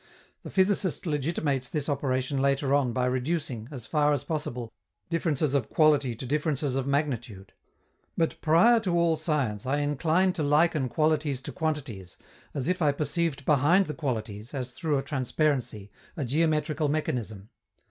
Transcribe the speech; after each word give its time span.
The 0.41 0.49
physicist 0.49 1.05
legitimates 1.05 1.69
this 1.69 1.87
operation 1.87 2.41
later 2.41 2.73
on 2.73 2.91
by 2.91 3.05
reducing, 3.05 3.67
as 3.69 3.85
far 3.85 4.13
as 4.13 4.23
possible, 4.23 4.73
differences 5.11 5.53
of 5.53 5.69
quality 5.69 6.15
to 6.15 6.25
differences 6.25 6.73
of 6.73 6.87
magnitude; 6.87 7.53
but, 8.17 8.41
prior 8.41 8.79
to 8.79 8.97
all 8.97 9.15
science, 9.15 9.67
I 9.67 9.77
incline 9.77 10.33
to 10.33 10.41
liken 10.41 10.89
qualities 10.89 11.39
to 11.43 11.51
quantities, 11.51 12.17
as 12.55 12.67
if 12.67 12.81
I 12.81 12.91
perceived 12.91 13.45
behind 13.45 13.85
the 13.85 13.93
qualities, 13.93 14.55
as 14.55 14.71
through 14.71 14.97
a 14.97 15.03
transparency, 15.03 15.91
a 16.17 16.25
geometrical 16.25 16.89
mechanism. 16.89 17.49